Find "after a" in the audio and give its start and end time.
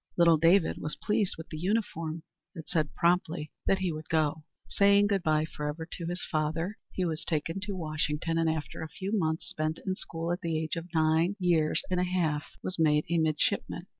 8.49-8.89